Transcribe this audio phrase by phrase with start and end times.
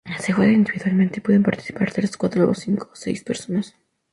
[0.19, 3.75] Se juega individualmente y pueden participar tres, cuatro, cinco o seis personas.